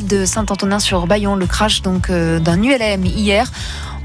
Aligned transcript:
de 0.00 0.24
Saint-Antonin-sur-Bayon, 0.24 1.36
le 1.36 1.44
crash 1.44 1.82
donc 1.82 2.08
euh, 2.08 2.38
d'un 2.38 2.62
ULM 2.62 3.04
hier. 3.04 3.52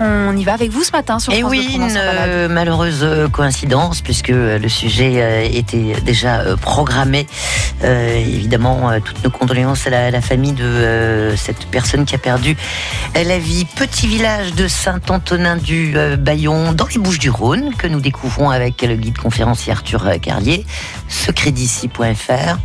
On 0.01 0.35
y 0.35 0.43
va 0.43 0.53
avec 0.53 0.69
vous 0.69 0.83
ce 0.83 0.91
matin 0.91 1.17
sur 1.17 1.31
Et 1.31 1.39
France 1.39 1.49
Bleu 1.51 1.61
oui, 1.61 1.75
une 1.75 1.87
balade. 1.87 2.29
euh, 2.29 2.49
malheureuse 2.49 2.99
euh, 3.03 3.29
coïncidence 3.29 4.01
puisque 4.01 4.27
le 4.27 4.67
sujet 4.67 5.49
était 5.55 5.93
déjà 6.03 6.43
programmé. 6.57 7.25
Euh, 7.85 8.17
évidemment, 8.17 8.99
toutes 8.99 9.23
nos 9.23 9.29
condoléances 9.29 9.87
à 9.87 9.91
la, 9.91 10.07
à 10.07 10.11
la 10.11 10.19
famille 10.19 10.51
de 10.51 10.65
euh, 10.65 11.37
cette 11.37 11.65
personne 11.67 12.03
qui 12.03 12.15
a 12.15 12.17
perdu 12.17 12.57
la 13.15 13.39
vie. 13.39 13.63
Petit 13.77 14.07
village 14.07 14.53
de 14.55 14.67
Saint-Antonin 14.67 15.55
du 15.55 15.93
euh, 15.95 16.17
Bayon 16.17 16.73
dans 16.73 16.87
les 16.87 16.99
Bouches-du-Rhône 16.99 17.73
que 17.75 17.87
nous 17.87 18.01
découvrons 18.01 18.49
avec 18.49 18.81
le 18.81 18.97
guide 18.97 19.17
conférencier 19.17 19.71
Arthur 19.71 20.19
Carlier, 20.21 20.65
secretd'ici.fr. 21.07 22.57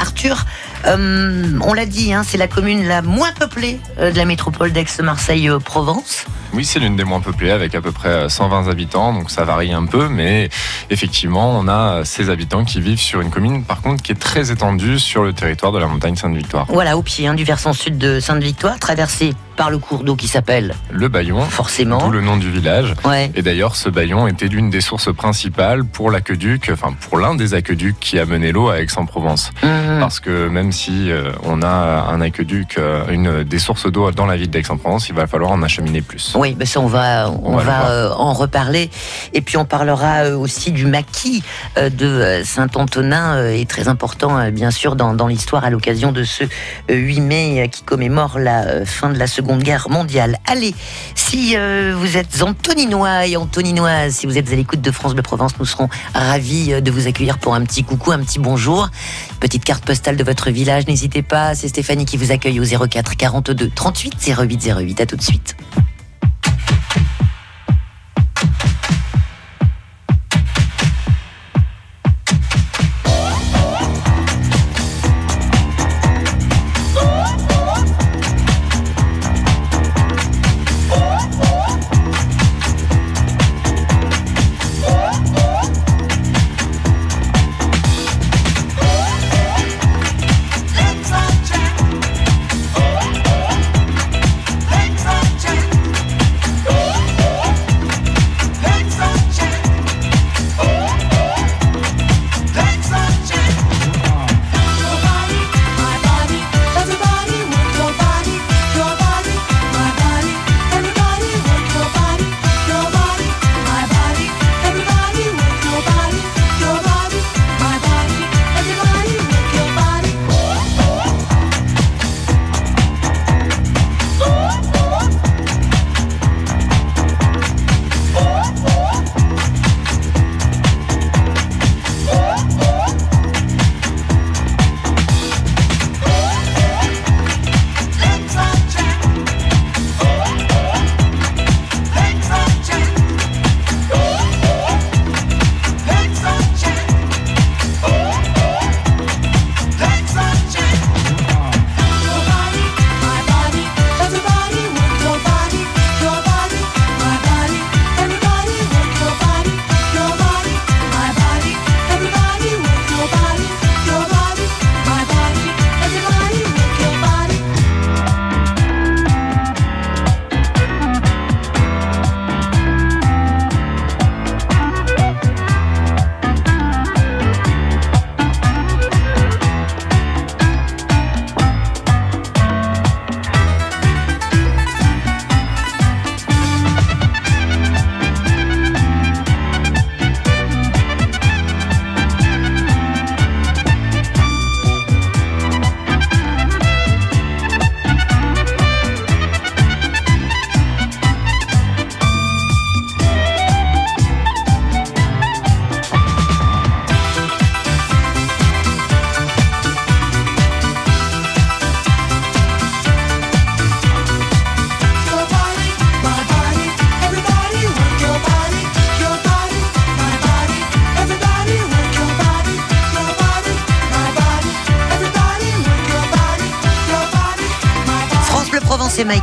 Arthur, 0.00 0.44
euh, 0.86 1.58
on 1.62 1.72
l'a 1.72 1.86
dit, 1.86 2.12
hein, 2.12 2.22
c'est 2.24 2.38
la 2.38 2.48
commune 2.48 2.86
la 2.86 3.02
moins 3.02 3.32
peuplée 3.32 3.80
euh, 3.98 4.12
de 4.12 4.16
la 4.16 4.24
métropole 4.24 4.72
d'Aix-Marseille-Provence. 4.72 6.26
Oui, 6.54 6.64
c'est 6.64 6.78
l'une 6.78 6.96
des 6.96 7.04
moins 7.04 7.20
peuplées 7.20 7.50
avec 7.50 7.74
à 7.74 7.80
peu 7.80 7.92
près 7.92 8.08
euh, 8.08 8.28
120 8.28 8.68
habitants, 8.68 9.12
donc 9.12 9.30
ça 9.30 9.44
varie 9.44 9.72
un 9.72 9.86
peu, 9.86 10.08
mais 10.08 10.48
effectivement, 10.90 11.58
on 11.58 11.68
a 11.68 12.04
ces 12.04 12.30
habitants 12.30 12.64
qui 12.64 12.80
vivent 12.80 13.00
sur 13.00 13.20
une 13.20 13.30
commune, 13.30 13.64
par 13.64 13.82
contre, 13.82 14.02
qui 14.02 14.12
est 14.12 14.20
très 14.20 14.50
étendue 14.50 14.98
sur 14.98 15.24
le 15.24 15.32
territoire 15.32 15.72
de 15.72 15.78
la 15.78 15.86
montagne 15.86 16.16
Sainte-Victoire. 16.16 16.66
Voilà, 16.68 16.96
au 16.96 17.02
pied 17.02 17.26
hein, 17.26 17.34
du 17.34 17.44
versant 17.44 17.72
sud 17.72 17.98
de 17.98 18.20
Sainte-Victoire, 18.20 18.78
traversé 18.78 19.34
par 19.58 19.70
le 19.70 19.78
cours 19.78 20.04
d'eau 20.04 20.14
qui 20.14 20.28
s'appelle 20.28 20.72
Le 20.90 21.08
Bayon, 21.08 21.40
forcément. 21.40 21.98
d'où 21.98 22.10
le 22.12 22.20
nom 22.20 22.36
du 22.36 22.48
village. 22.50 22.94
Ouais. 23.04 23.30
Et 23.34 23.42
d'ailleurs, 23.42 23.74
ce 23.74 23.88
baillon 23.88 24.28
était 24.28 24.46
l'une 24.46 24.70
des 24.70 24.80
sources 24.80 25.12
principales 25.12 25.84
pour 25.84 26.12
l'aqueduc, 26.12 26.70
enfin 26.72 26.94
pour 27.08 27.18
l'un 27.18 27.34
des 27.34 27.54
aqueducs 27.54 27.98
qui 27.98 28.20
a 28.20 28.24
mené 28.24 28.52
l'eau 28.52 28.68
à 28.68 28.80
Aix-en-Provence. 28.80 29.50
Mhm. 29.64 29.98
Parce 29.98 30.20
que 30.20 30.48
même 30.48 30.70
si 30.70 31.10
euh, 31.10 31.32
on 31.42 31.62
a 31.62 32.06
un 32.08 32.20
aqueduc, 32.20 32.78
euh, 32.78 33.02
une 33.10 33.42
des 33.42 33.58
sources 33.58 33.90
d'eau 33.90 34.12
dans 34.12 34.26
la 34.26 34.36
ville 34.36 34.48
d'Aix-en-Provence, 34.48 35.08
il 35.08 35.16
va 35.16 35.26
falloir 35.26 35.50
en 35.50 35.60
acheminer 35.62 36.02
plus. 36.02 36.34
Oui, 36.36 36.54
ben 36.54 36.64
ça 36.64 36.78
on 36.80 36.86
va 36.86 37.28
on, 37.28 37.54
On 37.54 37.56
va 37.56 37.90
euh, 37.90 38.10
en 38.12 38.32
reparler 38.32 38.90
et 39.34 39.40
puis 39.40 39.56
on 39.56 39.64
parlera 39.64 40.28
aussi 40.36 40.70
du 40.70 40.86
maquis 40.86 41.42
de 41.76 42.42
Saint-Antonin 42.44 43.50
est 43.50 43.68
très 43.68 43.88
important 43.88 44.50
bien 44.52 44.70
sûr 44.70 44.94
dans, 44.94 45.14
dans 45.14 45.26
l'histoire 45.26 45.64
à 45.64 45.70
l'occasion 45.70 46.12
de 46.12 46.22
ce 46.22 46.44
euh, 46.44 46.94
8 46.94 47.20
mai 47.20 47.68
qui 47.72 47.82
commémore 47.82 48.38
la 48.38 48.84
fin 48.84 49.10
de 49.10 49.18
la 49.18 49.26
Seconde 49.26 49.47
Guerre 49.56 49.88
mondiale. 49.88 50.38
Allez, 50.46 50.74
si 51.14 51.56
euh, 51.56 51.94
vous 51.96 52.16
êtes 52.16 52.42
Antoninois 52.42 53.26
et 53.26 53.36
Antoninoises, 53.36 54.16
si 54.16 54.26
vous 54.26 54.38
êtes 54.38 54.52
à 54.52 54.56
l'écoute 54.56 54.80
de 54.80 54.90
France 54.90 55.14
Bleu 55.14 55.22
Provence, 55.22 55.52
nous 55.58 55.64
serons 55.64 55.88
ravis 56.14 56.74
euh, 56.74 56.80
de 56.80 56.90
vous 56.90 57.06
accueillir 57.06 57.38
pour 57.38 57.54
un 57.54 57.64
petit 57.64 57.84
coucou, 57.84 58.12
un 58.12 58.20
petit 58.20 58.38
bonjour, 58.38 58.88
petite 59.40 59.64
carte 59.64 59.84
postale 59.84 60.16
de 60.16 60.24
votre 60.24 60.50
village. 60.50 60.86
N'hésitez 60.86 61.22
pas, 61.22 61.54
c'est 61.54 61.68
Stéphanie 61.68 62.04
qui 62.04 62.16
vous 62.16 62.32
accueille 62.32 62.60
au 62.60 62.86
04 62.86 63.16
42 63.16 63.70
38 63.70 64.34
08 64.38 64.72
08. 64.78 65.00
À 65.00 65.06
tout 65.06 65.16
de 65.16 65.22
suite. 65.22 65.56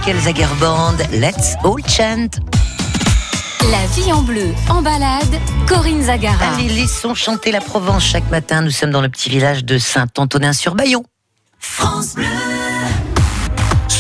Michael 0.06 0.22
Zagerband, 0.22 0.98
Let's 1.14 1.56
All 1.64 1.82
Chant. 1.88 2.30
La 3.72 3.88
vie 3.96 4.14
en 4.14 4.22
bleu, 4.22 4.54
en 4.70 4.84
balade, 4.84 5.42
Corinne 5.68 6.04
Zagara. 6.04 6.54
Allez, 6.54 6.70
laissons 6.70 7.16
chanter 7.16 7.52
la 7.52 7.60
Provence 7.60 8.04
chaque 8.04 8.30
matin. 8.30 8.62
Nous 8.62 8.70
sommes 8.70 8.92
dans 8.92 9.02
le 9.02 9.10
petit 9.10 9.32
village 9.32 9.66
de 9.66 9.80
Saint-Antonin-sur-Bayon. 9.80 11.04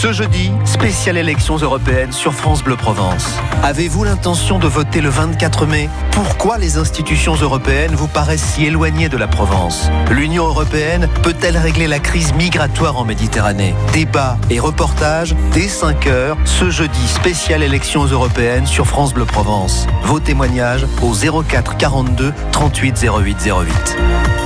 Ce 0.05 0.11
jeudi, 0.11 0.51
spéciale 0.65 1.17
élections 1.17 1.57
européennes 1.57 2.11
sur 2.11 2.31
France 2.31 2.63
Bleu 2.63 2.75
Provence. 2.75 3.25
Avez-vous 3.63 4.03
l'intention 4.03 4.59
de 4.59 4.67
voter 4.67 5.01
le 5.01 5.09
24 5.09 5.65
mai? 5.65 5.89
Pourquoi 6.11 6.59
les 6.59 6.77
institutions 6.77 7.33
européennes 7.33 7.95
vous 7.95 8.07
paraissent 8.07 8.53
si 8.53 8.67
éloignées 8.67 9.09
de 9.09 9.17
la 9.17 9.25
Provence? 9.25 9.89
L'Union 10.11 10.45
européenne 10.45 11.09
peut-elle 11.23 11.57
régler 11.57 11.87
la 11.87 11.97
crise 11.97 12.35
migratoire 12.35 12.97
en 12.97 13.03
Méditerranée? 13.03 13.73
Débat 13.93 14.37
et 14.51 14.59
reportage 14.59 15.35
dès 15.53 15.67
5 15.67 16.05
heures 16.05 16.37
ce 16.45 16.69
jeudi, 16.69 17.07
spéciale 17.07 17.63
élections 17.63 18.05
européennes 18.05 18.67
sur 18.67 18.85
France 18.85 19.11
Bleu 19.11 19.25
Provence. 19.25 19.87
Vos 20.03 20.19
témoignages 20.19 20.85
au 21.01 21.15
04 21.41 21.77
42 21.77 22.31
38 22.51 23.07
08 23.09 23.37
08. 23.43 24.44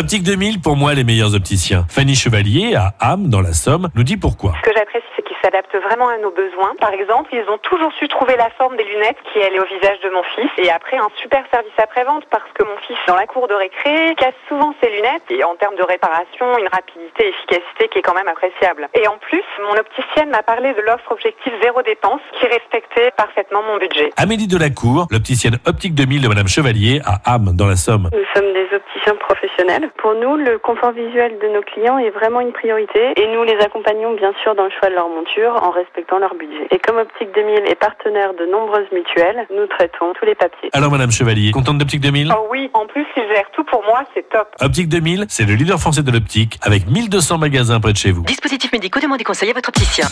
Optique 0.00 0.22
2000, 0.22 0.62
pour 0.62 0.76
moi, 0.76 0.94
les 0.94 1.04
meilleurs 1.04 1.34
opticiens. 1.34 1.84
Fanny 1.90 2.14
Chevalier, 2.14 2.74
à 2.74 2.94
Ham, 3.00 3.28
dans 3.28 3.42
la 3.42 3.52
Somme, 3.52 3.90
nous 3.94 4.02
dit 4.02 4.16
pourquoi. 4.16 4.54
Ce 4.64 4.70
que 4.70 4.74
j'apprécie, 4.74 5.04
c'est 5.14 5.20
qu'ils 5.20 5.36
s'adaptent 5.44 5.76
vraiment 5.76 6.08
à 6.08 6.16
nos 6.16 6.32
besoins. 6.32 6.72
Par 6.80 6.94
exemple, 6.94 7.28
ils 7.36 7.44
ont 7.52 7.58
toujours 7.58 7.92
su 8.00 8.08
trouver 8.08 8.34
la 8.40 8.48
forme 8.56 8.78
des 8.78 8.84
lunettes 8.84 9.20
qui 9.30 9.42
allait 9.44 9.60
au 9.60 9.68
visage 9.68 10.00
de 10.00 10.08
mon 10.08 10.22
fils. 10.34 10.48
Et 10.56 10.70
après, 10.70 10.96
un 10.96 11.12
super 11.20 11.44
service 11.52 11.76
après-vente 11.76 12.24
parce 12.30 12.48
que 12.56 12.64
mon 12.64 12.80
fils, 12.88 12.96
dans 13.06 13.14
la 13.14 13.26
cour 13.26 13.46
de 13.46 13.52
récré, 13.52 14.16
casse 14.16 14.32
souvent 14.48 14.72
ses 14.82 14.88
lunettes. 14.88 15.28
Et 15.28 15.44
en 15.44 15.54
termes 15.60 15.76
de 15.76 15.84
réparation, 15.84 16.48
une 16.56 16.72
rapidité, 16.72 17.28
efficacité 17.36 17.92
qui 17.92 17.98
est 17.98 18.02
quand 18.02 18.16
même 18.16 18.32
appréciable. 18.32 18.88
Et 18.96 19.06
en 19.06 19.18
plus, 19.20 19.44
mon 19.68 19.76
opticienne 19.76 20.30
m'a 20.30 20.42
parlé 20.42 20.72
de 20.72 20.80
l'offre 20.80 21.12
objectif 21.12 21.52
zéro 21.60 21.82
dépense 21.82 22.24
qui 22.40 22.48
respectait 22.48 23.12
parfaitement 23.20 23.60
mon 23.68 23.76
budget. 23.76 24.16
Amélie 24.16 24.48
Delacour, 24.48 25.12
l'opticienne 25.12 25.60
Optique 25.68 25.92
2000 25.92 26.24
de 26.24 26.28
Madame 26.32 26.48
Chevalier, 26.48 27.04
à 27.04 27.20
Ham, 27.28 27.52
dans 27.52 27.68
la 27.68 27.76
Somme. 27.76 28.08
Nous 28.16 28.28
sommes 28.32 28.48
des 28.56 28.64
opticiens 28.72 28.89
professionnels. 29.18 29.90
Pour 29.98 30.14
nous, 30.14 30.36
le 30.36 30.58
confort 30.58 30.92
visuel 30.92 31.38
de 31.40 31.48
nos 31.48 31.62
clients 31.62 31.98
est 31.98 32.10
vraiment 32.10 32.40
une 32.40 32.52
priorité 32.52 33.12
et 33.16 33.26
nous 33.34 33.42
les 33.44 33.56
accompagnons 33.60 34.14
bien 34.14 34.32
sûr 34.42 34.54
dans 34.54 34.64
le 34.64 34.70
choix 34.70 34.90
de 34.90 34.94
leur 34.94 35.08
monture 35.08 35.58
en 35.62 35.70
respectant 35.70 36.18
leur 36.18 36.34
budget. 36.34 36.68
Et 36.70 36.78
comme 36.78 36.98
Optique 36.98 37.32
2000 37.34 37.64
est 37.66 37.74
partenaire 37.74 38.34
de 38.34 38.46
nombreuses 38.46 38.90
mutuelles, 38.92 39.46
nous 39.54 39.66
traitons 39.66 40.12
tous 40.18 40.26
les 40.26 40.34
papiers. 40.34 40.70
Alors 40.72 40.90
Madame 40.90 41.10
Chevalier, 41.10 41.50
contente 41.50 41.78
d'Optique 41.78 42.00
2000 42.00 42.32
Oh 42.36 42.48
oui, 42.50 42.70
en 42.74 42.86
plus 42.86 43.06
ils 43.16 43.28
gèrent 43.28 43.50
tout 43.52 43.64
pour 43.64 43.82
moi, 43.84 44.02
c'est 44.14 44.28
top. 44.28 44.48
Optique 44.60 44.88
2000, 44.88 45.26
c'est 45.28 45.46
le 45.46 45.54
leader 45.54 45.78
français 45.78 46.02
de 46.02 46.10
l'optique, 46.10 46.58
avec 46.62 46.86
1200 46.86 47.38
magasins 47.38 47.80
près 47.80 47.92
de 47.92 47.96
chez 47.96 48.12
vous. 48.12 48.22
Dispositifs 48.22 48.72
médicaux, 48.72 49.00
demandez 49.00 49.24
conseil 49.24 49.50
à 49.50 49.54
votre 49.54 49.68
opticien. 49.68 50.06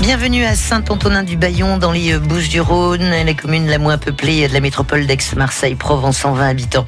Bienvenue 0.00 0.44
à 0.44 0.54
Saint-Antonin-du-Bayon 0.54 1.76
dans 1.76 1.92
les 1.92 2.14
euh, 2.14 2.18
Bouches-du-Rhône, 2.18 3.10
la 3.10 3.34
commune 3.34 3.66
la 3.68 3.78
moins 3.78 3.98
peuplée 3.98 4.48
de 4.48 4.54
la 4.54 4.60
métropole 4.60 5.06
d'Aix-Marseille-Provence, 5.06 6.16
120 6.18 6.48
habitants 6.48 6.84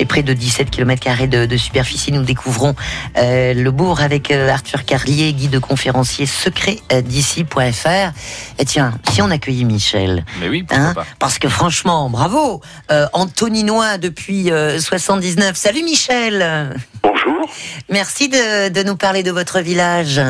et 0.00 0.04
près 0.04 0.22
de 0.24 0.32
17 0.32 0.70
km 0.70 1.28
de, 1.28 1.46
de 1.46 1.56
superficie. 1.56 2.10
Nous 2.10 2.24
découvrons 2.24 2.74
euh, 3.18 3.54
le 3.54 3.70
bourg 3.70 4.00
avec 4.00 4.30
euh, 4.32 4.50
Arthur 4.50 4.84
Carlier, 4.84 5.32
guide 5.32 5.60
conférencier 5.60 6.26
secret 6.26 6.78
euh, 6.92 7.02
d'ici.fr. 7.02 8.10
Et 8.58 8.64
tiens, 8.64 8.98
si 9.12 9.22
on 9.22 9.30
accueillait 9.30 9.64
Michel, 9.64 10.24
Mais 10.40 10.48
oui, 10.48 10.64
pourquoi 10.64 10.86
hein, 10.86 10.94
pas. 10.94 11.06
parce 11.20 11.38
que 11.38 11.48
franchement, 11.48 12.10
bravo, 12.10 12.60
euh, 12.90 13.06
Antoninois 13.12 13.96
depuis 13.96 14.50
euh, 14.50 14.80
79. 14.80 15.54
Salut 15.56 15.84
Michel 15.84 16.74
Bonjour. 17.02 17.48
Merci 17.90 18.28
de, 18.28 18.70
de 18.70 18.82
nous 18.82 18.96
parler 18.96 19.22
de 19.22 19.30
votre 19.30 19.60
village. 19.60 20.20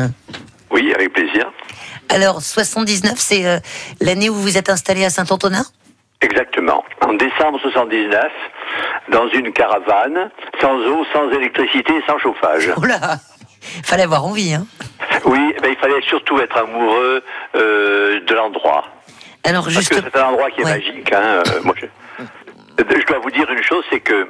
Oui, 0.71 0.93
avec 0.93 1.13
plaisir. 1.13 1.51
Alors, 2.09 2.41
79, 2.41 3.13
c'est 3.17 3.45
euh, 3.45 3.59
l'année 4.01 4.29
où 4.29 4.33
vous 4.35 4.41
vous 4.41 4.57
êtes 4.57 4.69
installé 4.69 5.03
à 5.05 5.09
Saint-Antonin? 5.09 5.63
Exactement. 6.21 6.83
En 7.05 7.13
décembre 7.13 7.59
79, 7.61 8.23
dans 9.11 9.27
une 9.29 9.51
caravane, 9.53 10.29
sans 10.61 10.75
eau, 10.79 11.05
sans 11.13 11.29
électricité, 11.31 11.93
sans 12.07 12.17
chauffage. 12.17 12.69
Oh 12.77 12.85
là 12.85 13.17
Fallait 13.83 14.03
avoir 14.03 14.25
envie, 14.25 14.53
hein 14.53 14.65
Oui, 15.25 15.53
eh 15.55 15.61
ben, 15.61 15.69
il 15.71 15.77
fallait 15.77 16.01
surtout 16.07 16.39
être 16.39 16.57
amoureux 16.57 17.21
euh, 17.55 18.19
de 18.25 18.33
l'endroit. 18.33 18.85
Alors, 19.43 19.65
Parce 19.65 19.89
que 19.89 19.95
c'est 19.95 20.15
un 20.17 20.25
endroit 20.25 20.49
qui 20.51 20.61
est 20.61 20.65
Ouais. 20.65 20.71
magique. 20.71 21.11
Hein. 21.13 21.43
euh, 21.47 21.61
moi, 21.63 21.75
je... 21.77 21.85
je 22.79 23.05
dois 23.05 23.19
vous 23.19 23.31
dire 23.31 23.49
une 23.51 23.63
chose, 23.63 23.83
c'est 23.91 23.99
que 23.99 24.27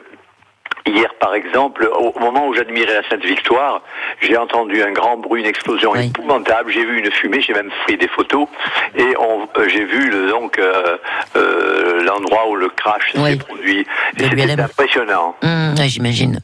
hier, 0.88 1.13
par 1.19 1.34
exemple, 1.36 1.89
au 1.98 2.18
moment 2.19 2.48
où 2.48 2.54
j'admirais 2.54 2.94
la 3.01 3.10
Sainte 3.10 3.24
Victoire, 3.25 3.81
j'ai 4.22 4.38
entendu 4.38 4.81
un 4.81 4.92
grand 4.92 5.18
bruit, 5.18 5.42
une 5.42 5.48
explosion 5.48 5.92
Oui. 5.92 6.07
épouvantable. 6.07 6.72
J'ai 6.72 6.86
vu 6.86 7.00
une 7.00 7.12
fumée, 7.12 7.42
j'ai 7.42 7.54
même 7.54 7.69
pris 7.86 7.98
des 7.98 8.07
photos, 8.07 8.48
et 8.95 9.01
euh, 9.04 9.68
j'ai 9.68 9.86
vu 9.86 10.10
le, 10.10 10.30
donc 10.30 10.57
euh, 10.60 10.98
euh, 11.36 12.04
l'endroit 12.04 12.50
où 12.50 12.56
le 12.56 12.69
crash 12.69 13.12
Oui. 13.16 13.31
s'est 13.31 13.38
produit. 13.38 13.86
C'était 14.18 14.62
impressionnant. 14.62 15.36
Hum, 15.44 15.75
j'imagine. 15.86 16.39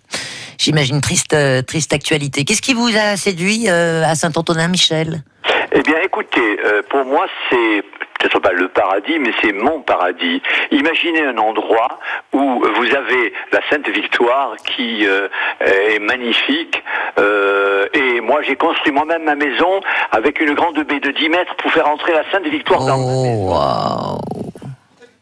J'imagine 0.57 1.01
triste, 1.01 1.35
triste 1.65 1.93
actualité. 1.93 2.45
Qu'est-ce 2.45 2.61
qui 2.61 2.73
vous 2.73 2.91
a 2.95 3.17
séduit 3.17 3.65
euh, 3.67 4.03
à 4.05 4.15
Saint-Antonin, 4.15 4.67
Michel? 4.67 5.23
Eh 5.71 5.81
bien, 5.81 5.97
écoutez, 6.03 6.59
euh, 6.65 6.81
pour 6.89 7.05
moi, 7.05 7.25
c'est 7.49 7.83
peut-être 8.19 8.39
pas 8.39 8.51
le 8.53 8.67
paradis, 8.69 9.19
mais 9.19 9.31
c'est 9.41 9.53
mon 9.53 9.81
paradis. 9.81 10.41
Imaginez 10.71 11.23
un 11.23 11.37
endroit 11.37 11.99
où 12.31 12.39
vous 12.75 12.95
avez 12.95 13.33
la 13.51 13.59
Sainte 13.69 13.87
Victoire 13.89 14.55
qui 14.65 15.05
euh, 15.05 15.27
est 15.61 15.99
magnifique. 15.99 16.81
euh, 17.19 17.87
et 17.93 18.21
moi, 18.21 18.41
j'ai 18.43 18.55
construit 18.55 18.91
moi-même 18.91 19.23
ma 19.23 19.35
maison 19.35 19.81
avec 20.11 20.39
une 20.39 20.53
grande 20.53 20.79
baie 20.83 20.99
de 20.99 21.11
10 21.11 21.29
mètres 21.29 21.55
pour 21.57 21.71
faire 21.71 21.87
entrer 21.87 22.13
la 22.13 22.29
Sainte 22.31 22.47
Victoire 22.47 22.79
dans 22.85 22.97
ma 22.97 23.03
maison. 23.03 23.47
Oh, 23.47 23.51
waouh 23.51 24.19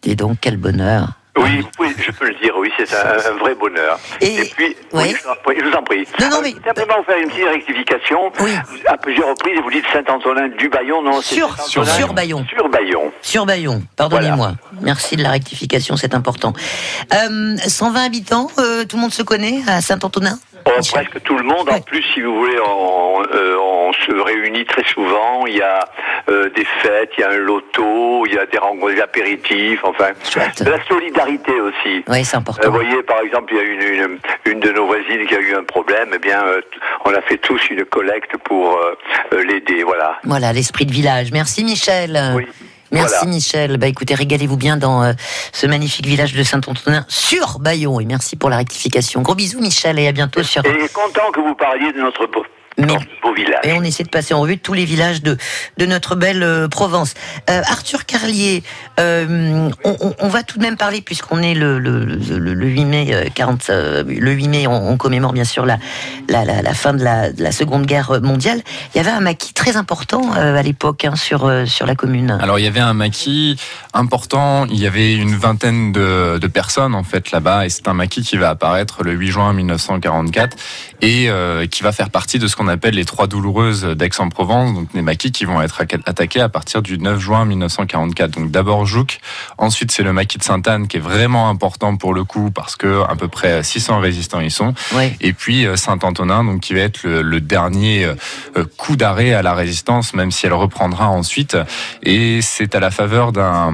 Dis 0.02 0.16
donc, 0.16 0.38
quel 0.42 0.58
bonheur 0.58 1.08
Oui, 1.38 1.64
pouvez- 1.78 1.96
je 1.98 2.12
peux 2.12 2.28
le 2.28 2.36
dire, 2.36 2.54
oui, 2.58 2.70
c'est 2.78 2.94
un, 2.94 3.32
un 3.34 3.38
vrai 3.38 3.56
bonheur. 3.56 3.98
Et- 4.20 4.44
puis, 4.56 4.76
oui. 4.92 5.16
oui, 5.48 5.56
je, 5.58 5.64
vous 5.66 5.72
en 5.74 5.82
prie. 5.84 6.06
Non, 6.20 6.30
non, 6.30 6.38
Euh, 6.38 6.42
mais- 6.44 6.56
Simplement 6.66 6.96
vous 6.98 7.04
faire 7.06 7.18
une 7.18 7.30
petite 7.30 7.46
rectification. 7.48 8.32
Oui. 8.42 8.52
À 8.88 8.98
plusieurs 8.98 9.30
reprises, 9.30 9.58
vous 9.64 9.72
dites 9.72 9.86
Saint-Antonin 9.94 10.50
du 10.50 10.68
Bayon, 10.68 11.02
non 11.02 11.22
c'est 11.22 11.36
Sur, 11.36 11.56
Saint-Antonin 11.56 11.94
sur 11.98 12.14
Bayon. 12.14 12.46
Sur 12.54 12.70
Bayon. 12.70 13.12
Sur 13.22 13.46
Bayon, 13.46 13.82
pardonnez-moi. 13.96 14.54
Merci 14.82 15.16
de 15.16 15.24
la 15.24 15.32
rectification, 15.32 15.96
c'est 15.96 16.14
important. 16.14 16.52
Euh, 17.14 17.56
120 17.66 18.04
habitants, 18.06 18.48
euh, 18.60 18.84
tout 18.84 18.98
le 18.98 19.02
monde 19.04 19.14
se 19.14 19.24
connaît 19.24 19.62
à 19.68 19.80
Saint-Antonin? 19.82 20.38
Oh, 20.66 20.72
presque 20.92 21.22
tout 21.24 21.38
le 21.38 21.44
monde. 21.44 21.70
En 21.70 21.82
plus, 21.82 22.04
si 22.14 22.22
vous 22.22 22.36
voulez, 22.36 22.58
on, 22.60 23.24
euh, 23.34 23.58
on 23.60 23.94
se 23.94 24.12
réunit 24.12 24.66
très 24.66 24.84
souvent. 24.86 25.46
Il 25.48 25.56
y 25.58 25.62
a 25.62 25.80
euh, 26.30 26.50
des 26.50 26.66
fêtes, 26.82 27.12
il 27.18 27.22
y 27.22 27.24
a 27.24 27.30
un 27.32 27.38
loto, 27.38 28.26
il 28.28 28.34
y 28.34 28.38
a 28.38 28.46
des 28.46 28.58
rencontres, 28.58 28.94
des 28.94 29.02
apéritifs, 29.02 29.80
enfin, 29.84 30.10
Chouette. 30.30 30.60
la 30.62 30.84
solidarité 30.86 31.52
aussi. 31.60 32.04
Oui, 32.08 32.24
c'est 32.26 32.36
Euh, 32.36 32.40
important. 32.40 32.70
Vous 32.70 32.76
voyez, 32.76 33.02
par 33.04 33.20
exemple, 33.22 33.54
il 33.54 33.58
y 33.58 33.60
a 33.60 33.64
une, 33.64 33.82
une, 34.46 34.52
une 34.54 34.60
de 34.60 34.72
nos 34.72 34.86
voisines 34.86 35.26
qui 35.28 35.36
a 35.36 35.40
eu 35.40 35.56
un 35.56 35.64
problème. 35.64 36.10
Eh 36.14 36.20
bien, 36.20 36.44
euh, 36.46 36.62
on 37.06 37.14
a 37.14 37.22
fait 37.22 37.38
tous 37.38 37.62
une 37.70 37.86
collecte 37.86 38.38
pour 38.44 38.78
euh, 38.78 38.96
euh, 39.34 39.44
l'aider. 39.44 39.84
Voilà. 39.84 40.18
Voilà, 40.24 40.54
l'esprit 40.54 40.86
de 40.86 40.92
village. 40.94 41.32
Merci 41.32 41.64
Michel. 41.64 42.20
Oui. 42.36 42.46
Merci 42.92 43.16
Voilà. 43.22 43.32
Michel. 43.32 43.78
Bah 43.78 43.88
écoutez, 43.88 44.16
régalez-vous 44.16 44.58
bien 44.58 44.78
dans 44.78 45.04
euh, 45.04 45.14
ce 45.54 45.66
magnifique 45.68 46.06
village 46.06 46.34
de 46.34 46.44
Saint-Antonin 46.44 47.06
sur 47.08 47.60
Bayon. 47.60 48.00
Et 48.00 48.06
merci 48.06 48.36
pour 48.36 48.50
la 48.50 48.58
rectification. 48.58 49.22
Gros 49.22 49.36
bisous 49.36 49.62
Michel 49.62 49.98
et 50.00 50.08
à 50.08 50.12
bientôt 50.12 50.44
sur... 50.44 50.66
Et 50.66 50.90
content 50.90 51.32
que 51.32 51.40
vous 51.40 51.56
parliez 51.56 51.92
de 51.94 52.02
notre 52.02 52.28
beau 52.78 53.34
village. 53.34 53.60
Et 53.64 53.74
on 53.74 53.84
essaie 53.84 54.04
de 54.04 54.10
passer 54.10 54.34
en 54.34 54.42
revue 54.42 54.58
tous 54.58 54.74
les 54.74 54.86
villages 54.86 55.22
de, 55.22 55.38
de 55.78 55.86
notre 55.86 56.16
belle 56.16 56.42
euh, 56.44 56.68
Provence. 56.68 57.14
Euh, 57.50 57.62
Arthur 57.68 58.06
Carlier, 58.06 58.64
euh, 59.00 59.70
on, 59.84 59.98
on- 60.02 60.16
on 60.20 60.28
va 60.30 60.44
tout 60.44 60.58
de 60.58 60.64
même 60.64 60.78
parler, 60.78 61.02
puisqu'on 61.02 61.42
est 61.42 61.54
le, 61.54 61.80
le, 61.80 62.06
le, 62.06 62.54
le 62.54 62.68
8 62.68 62.86
mai, 62.86 63.08
euh, 63.12 63.26
40, 63.34 63.70
euh, 63.70 64.04
le 64.08 64.32
8 64.32 64.48
mai, 64.48 64.68
on, 64.68 64.90
on 64.90 64.98
commémore 64.98 65.34
bien 65.34 65.44
sûr 65.44 65.66
la, 65.66 65.78
la, 66.30 66.46
la, 66.46 66.62
la 66.62 66.74
fin 66.74 66.94
de 66.94 67.04
la, 67.04 67.32
de 67.32 67.44
la 67.44 67.52
Seconde 67.52 67.86
Guerre 67.86 68.20
mondiale. 68.22 68.62
Il 68.94 68.98
y 68.98 69.02
avait 69.02 69.12
un 69.12 69.20
maquis 69.22 69.54
très 69.54 69.76
important 69.78 70.34
euh, 70.38 70.56
à 70.56 70.62
l'époque 70.62 71.06
hein, 71.06 71.16
sur, 71.16 71.46
euh, 71.46 71.66
sur 71.66 71.86
la 71.86 71.96
commune. 71.96 72.38
Alors 72.42 72.58
il 72.60 72.64
y 72.66 72.68
avait 72.68 72.80
un 72.80 72.94
maquis 72.94 73.58
important, 73.94 74.66
il 74.66 74.80
y 74.80 74.88
avait 74.88 75.14
une 75.14 75.36
vingtaine 75.36 75.92
de, 75.92 76.38
de 76.40 76.48
personnes 76.48 76.96
en 76.96 77.04
fait 77.04 77.32
là-bas 77.32 77.66
et 77.66 77.70
c'est 77.70 77.88
un 77.88 77.94
maquis 77.94 78.22
qui 78.24 78.38
va 78.38 78.50
apparaître 78.50 79.04
le 79.04 79.12
8 79.14 79.28
juin 79.32 79.54
1944 79.54 80.58
et 81.02 81.30
euh, 81.30 81.68
qui 81.68 81.84
va 81.84 81.92
faire 81.92 82.10
partie 82.10 82.40
de 82.40 82.48
ce 82.48 82.56
qu'on 82.62 82.68
appelle 82.68 82.94
les 82.94 83.06
trois 83.06 83.26
douloureuses 83.26 83.84
d'Aix-en-Provence, 83.84 84.76
donc 84.76 84.92
des 84.94 85.02
maquis 85.02 85.32
qui 85.32 85.46
vont 85.46 85.64
être 85.64 85.82
atta- 85.82 86.00
attaqués 86.06 86.42
à 86.42 86.48
partir 86.50 86.84
du 86.84 87.00
9 87.00 87.20
juin 87.20 87.44
1944. 87.46 88.30
Donc 88.30 88.52
d'abord 88.52 88.86
Jouques, 88.86 89.20
ensuite 89.58 89.92
c'est 89.92 90.04
le 90.04 90.14
maquis 90.14 90.38
de 90.38 90.44
Sainte-Anne 90.44 90.88
qui 90.88 90.98
est 90.98 91.00
vraiment 91.02 91.50
important 91.50 91.96
pour 91.98 92.14
le 92.14 92.24
coup 92.24 92.52
parce 92.52 92.76
que 92.76 93.02
à 93.10 93.16
peu 93.16 93.28
près 93.28 93.64
600 93.64 94.00
résistants 94.00 94.42
y 94.42 94.52
sont 94.52 94.76
et 95.22 95.34
puis 95.34 95.66
euh, 95.66 95.76
Saint-Antonin, 95.76 96.44
donc 96.44 96.60
qui 96.62 96.76
va 96.76 96.82
être 96.82 97.02
le, 97.04 97.24
le 97.24 97.42
dernier 97.42 98.06
euh, 98.06 98.14
euh, 98.58 98.66
coup 98.78 98.96
d'arrêt 98.96 99.34
à 99.34 99.42
la 99.42 99.56
résistance, 99.56 100.14
même 100.14 100.30
si 100.30 100.46
elle 100.46 100.54
reprendra 100.54 101.10
ensuite. 101.10 101.58
Et 102.04 102.42
c'est 102.44 102.76
à 102.76 102.80
la 102.80 102.92
faveur 102.92 103.32
d'un 103.32 103.74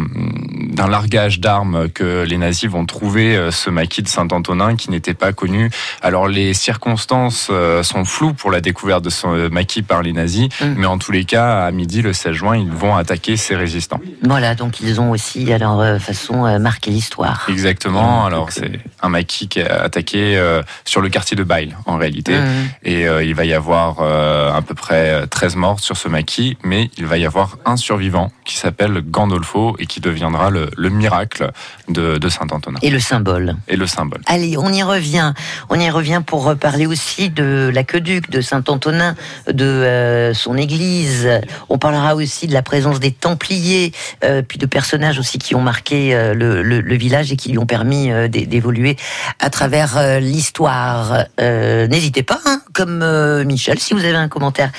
d'un 0.77 0.87
largage 0.87 1.39
d'armes 1.41 1.89
que 1.89 2.23
les 2.23 2.37
nazis 2.37 2.69
vont 2.69 2.85
trouver 2.85 3.49
ce 3.51 3.69
maquis 3.71 4.03
de 4.03 4.07
Saint-Antonin 4.07 4.75
qui 4.75 4.91
n'était 4.91 5.15
pas 5.15 5.33
connu. 5.33 5.71
Alors 6.01 6.27
les 6.27 6.53
circonstances 6.53 7.49
sont 7.81 8.05
floues 8.05 8.33
pour 8.33 8.51
la 8.51 8.61
découverte 8.61 8.76
de 8.85 9.09
ce 9.09 9.27
euh, 9.27 9.49
maquis 9.49 9.81
par 9.81 10.01
les 10.03 10.13
nazis, 10.13 10.47
Mm. 10.61 10.73
mais 10.77 10.85
en 10.85 10.97
tous 10.97 11.11
les 11.11 11.25
cas, 11.25 11.65
à 11.65 11.71
midi 11.71 12.01
le 12.01 12.13
16 12.13 12.31
juin, 12.33 12.55
ils 12.57 12.69
vont 12.71 12.95
attaquer 12.95 13.35
ces 13.37 13.55
résistants. 13.55 13.99
Voilà, 14.23 14.55
donc 14.55 14.79
ils 14.81 15.01
ont 15.01 15.11
aussi 15.11 15.51
à 15.51 15.57
leur 15.57 15.79
euh, 15.79 15.99
façon 15.99 16.45
euh, 16.45 16.59
marqué 16.59 16.91
l'histoire. 16.91 17.45
Exactement. 17.49 18.23
Mm. 18.23 18.27
Alors 18.27 18.51
c'est 18.51 18.79
un 19.01 19.09
maquis 19.09 19.47
qui 19.47 19.59
est 19.59 19.69
attaqué 19.69 20.37
euh, 20.37 20.61
sur 20.85 21.01
le 21.01 21.09
quartier 21.09 21.35
de 21.35 21.43
Bail 21.43 21.75
en 21.85 21.97
réalité. 21.97 22.37
Mmh. 22.37 22.43
Et 22.83 23.07
euh, 23.07 23.23
il 23.23 23.35
va 23.35 23.45
y 23.45 23.53
avoir 23.53 23.97
euh, 24.01 24.53
à 24.55 24.61
peu 24.61 24.73
près 24.73 25.25
13 25.27 25.55
morts 25.55 25.79
sur 25.79 25.97
ce 25.97 26.07
maquis, 26.07 26.57
mais 26.63 26.89
il 26.97 27.05
va 27.05 27.17
y 27.17 27.25
avoir 27.25 27.57
un 27.65 27.77
survivant 27.77 28.31
qui 28.45 28.55
s'appelle 28.57 29.01
Gandolfo 29.01 29.75
et 29.79 29.85
qui 29.85 29.99
deviendra 29.99 30.49
le, 30.49 30.69
le 30.77 30.89
miracle 30.89 31.51
de, 31.89 32.17
de 32.17 32.29
Saint-Antonin 32.29 32.79
Et 32.81 32.89
le 32.89 32.99
symbole. 32.99 33.55
et 33.67 33.75
le 33.75 33.87
symbole. 33.87 34.21
Allez, 34.25 34.57
on 34.57 34.71
y 34.71 34.83
revient. 34.83 35.33
On 35.69 35.79
y 35.79 35.89
revient 35.89 36.21
pour 36.25 36.55
parler 36.55 36.85
aussi 36.87 37.29
de 37.29 37.69
l'aqueduc 37.73 38.29
de 38.29 38.41
Saint 38.41 38.61
Saint-Antonin, 38.67 39.15
de 39.49 39.63
euh, 39.65 40.33
son 40.33 40.57
église. 40.57 41.27
On 41.69 41.77
parlera 41.77 42.15
aussi 42.15 42.47
de 42.47 42.53
la 42.53 42.61
présence 42.61 42.99
des 42.99 43.11
Templiers, 43.11 43.93
euh, 44.25 44.41
puis 44.41 44.57
de 44.57 44.65
personnages 44.65 45.19
aussi 45.19 45.37
qui 45.39 45.55
ont 45.55 45.61
marqué 45.61 46.13
euh, 46.13 46.33
le, 46.33 46.61
le- 46.61 46.81
le 46.81 46.95
village 46.95 47.31
et 47.31 47.37
qui 47.37 47.49
lui 47.49 47.57
ont 47.59 47.65
permis 47.65 48.11
euh, 48.11 48.27
d'é- 48.27 48.45
d'évoluer 48.45 48.97
à 49.39 49.49
travers 49.49 49.97
euh, 49.97 50.19
l'histoire. 50.19 51.23
Euh, 51.39 51.87
N'hésitez 51.87 52.23
pas, 52.23 52.39
hein, 52.45 52.61
comme 52.73 53.01
euh, 53.03 53.45
Michel, 53.45 53.79
si 53.79 53.93
vous 53.93 54.03
avez 54.03 54.15
un 54.15 54.27
commentaire 54.27 54.71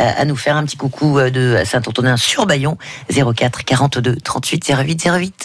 euh, 0.00 0.10
à 0.16 0.24
nous 0.24 0.36
faire, 0.36 0.56
un 0.56 0.64
petit 0.64 0.76
coucou 0.76 1.18
euh, 1.18 1.30
de 1.30 1.58
Saint-Antonin 1.64 2.16
sur 2.16 2.46
Bayon, 2.46 2.76
04 3.12 3.64
42 3.64 4.16
38 4.16 4.72
08 4.76 5.08
08. 5.18 5.44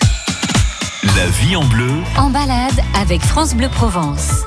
La 1.15 1.25
vie 1.27 1.55
en 1.55 1.63
bleu, 1.65 1.91
En 2.17 2.29
balade 2.29 2.79
avec 3.00 3.22
France 3.22 3.53
Bleu 3.55 3.70
Provence. 3.70 4.43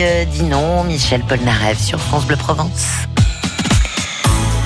Euh, 0.00 0.24
dit 0.24 0.44
non, 0.44 0.84
Michel 0.84 1.22
Polnareff 1.22 1.78
sur 1.78 2.00
France 2.00 2.24
Bleu 2.26 2.36
Provence. 2.36 2.86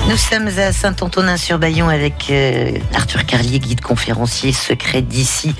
Nous 0.07 0.15
sommes 0.15 0.47
à 0.57 0.71
Saint-Antonin-sur-Bayon 0.71 1.89
avec 1.89 2.27
euh, 2.29 2.71
Arthur 2.93 3.25
Carlier, 3.25 3.59
guide 3.59 3.81
conférencier 3.81 4.53
secret 4.53 5.01
d'ici.fr. 5.01 5.55